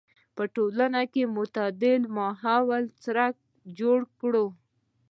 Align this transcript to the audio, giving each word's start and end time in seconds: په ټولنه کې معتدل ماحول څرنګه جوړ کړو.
په 0.35 0.43
ټولنه 0.55 1.01
کې 1.13 1.23
معتدل 1.35 2.01
ماحول 2.17 2.83
څرنګه 3.03 3.39
جوړ 3.79 3.99
کړو. 4.19 4.45